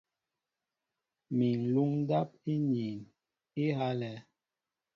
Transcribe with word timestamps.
Mi 1.35 1.47
ŋ̀luŋ 1.61 1.89
ndáp 2.03 2.29
íniin 2.53 2.99
á 3.05 3.11
ihálɛ̄. 3.67 4.15